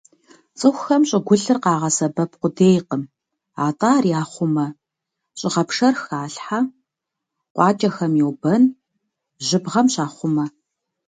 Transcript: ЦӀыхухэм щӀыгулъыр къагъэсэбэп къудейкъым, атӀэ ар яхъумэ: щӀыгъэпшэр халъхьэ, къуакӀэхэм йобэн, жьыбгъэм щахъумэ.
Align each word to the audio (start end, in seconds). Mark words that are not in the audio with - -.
ЦӀыхухэм 0.59 1.03
щӀыгулъыр 1.09 1.57
къагъэсэбэп 1.63 2.31
къудейкъым, 2.41 3.03
атӀэ 3.65 3.87
ар 3.97 4.05
яхъумэ: 4.21 4.67
щӀыгъэпшэр 5.39 5.95
халъхьэ, 6.03 6.59
къуакӀэхэм 7.53 8.13
йобэн, 8.21 8.63
жьыбгъэм 9.47 9.87
щахъумэ. 9.93 10.45